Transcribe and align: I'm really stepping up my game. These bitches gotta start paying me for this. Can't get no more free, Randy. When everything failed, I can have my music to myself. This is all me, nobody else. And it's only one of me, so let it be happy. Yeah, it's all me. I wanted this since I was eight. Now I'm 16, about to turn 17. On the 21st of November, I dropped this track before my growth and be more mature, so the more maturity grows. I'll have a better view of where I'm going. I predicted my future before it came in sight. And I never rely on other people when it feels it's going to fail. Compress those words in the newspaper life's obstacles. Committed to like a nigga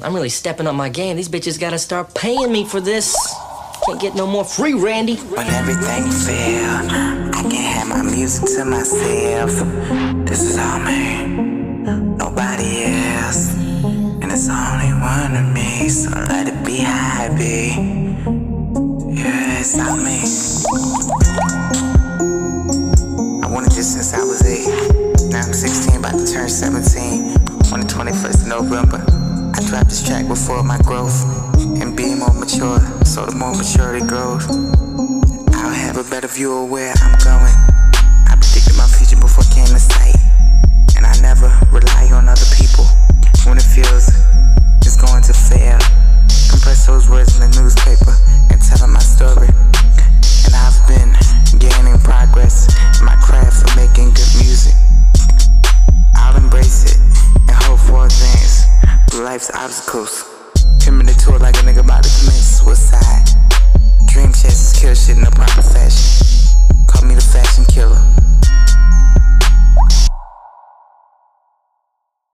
I'm 0.00 0.14
really 0.14 0.28
stepping 0.28 0.68
up 0.68 0.76
my 0.76 0.88
game. 0.88 1.16
These 1.16 1.28
bitches 1.28 1.58
gotta 1.58 1.78
start 1.78 2.14
paying 2.14 2.52
me 2.52 2.64
for 2.64 2.80
this. 2.80 3.16
Can't 3.84 4.00
get 4.00 4.14
no 4.14 4.28
more 4.28 4.44
free, 4.44 4.74
Randy. 4.74 5.16
When 5.16 5.44
everything 5.48 6.08
failed, 6.08 6.88
I 7.34 7.42
can 7.42 7.50
have 7.50 7.88
my 7.88 8.02
music 8.02 8.44
to 8.56 8.64
myself. 8.64 9.50
This 10.24 10.42
is 10.42 10.56
all 10.56 10.78
me, 10.78 11.26
nobody 12.16 12.84
else. 12.84 13.56
And 14.22 14.30
it's 14.30 14.48
only 14.48 14.92
one 14.94 15.34
of 15.36 15.52
me, 15.52 15.88
so 15.88 16.10
let 16.10 16.46
it 16.46 16.64
be 16.64 16.76
happy. 16.76 17.74
Yeah, 19.20 19.58
it's 19.58 19.76
all 19.80 19.96
me. 19.96 20.20
I 23.42 23.50
wanted 23.50 23.72
this 23.72 23.94
since 23.94 24.14
I 24.14 24.22
was 24.22 24.46
eight. 24.46 25.32
Now 25.32 25.40
I'm 25.40 25.52
16, 25.52 25.96
about 25.96 26.12
to 26.12 26.32
turn 26.32 26.48
17. 26.48 27.34
On 27.72 27.80
the 27.80 27.86
21st 27.86 28.42
of 28.42 28.46
November, 28.46 29.27
I 29.68 29.70
dropped 29.70 29.90
this 29.90 30.02
track 30.02 30.26
before 30.26 30.62
my 30.64 30.78
growth 30.78 31.28
and 31.76 31.94
be 31.94 32.14
more 32.14 32.32
mature, 32.32 32.80
so 33.04 33.26
the 33.26 33.36
more 33.36 33.52
maturity 33.52 34.00
grows. 34.00 34.48
I'll 35.52 35.76
have 35.76 35.98
a 35.98 36.08
better 36.08 36.26
view 36.26 36.56
of 36.56 36.70
where 36.70 36.94
I'm 37.04 37.12
going. 37.20 37.52
I 38.32 38.32
predicted 38.40 38.80
my 38.80 38.88
future 38.88 39.20
before 39.20 39.44
it 39.44 39.52
came 39.52 39.68
in 39.68 39.76
sight. 39.76 40.16
And 40.96 41.04
I 41.04 41.12
never 41.20 41.52
rely 41.68 42.08
on 42.16 42.32
other 42.32 42.48
people 42.56 42.88
when 43.44 43.60
it 43.60 43.68
feels 43.68 44.08
it's 44.80 44.96
going 44.96 45.20
to 45.28 45.34
fail. 45.36 45.76
Compress 46.48 46.86
those 46.86 47.10
words 47.10 47.36
in 47.36 47.44
the 47.44 47.60
newspaper 47.60 47.77
life's 59.32 59.50
obstacles. 59.50 60.24
Committed 60.82 61.18
to 61.18 61.36
like 61.36 61.56
a 61.56 61.64
nigga 61.68 61.77